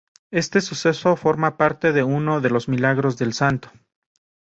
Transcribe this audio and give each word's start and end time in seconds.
Este 0.31 0.61
suceso 0.61 1.15
forma 1.15 1.57
parte 1.57 1.91
de 1.91 2.01
uno 2.01 2.41
de 2.41 2.49
los 2.49 2.67
milagros 2.67 3.19
del 3.19 3.33
Santo. 3.33 3.69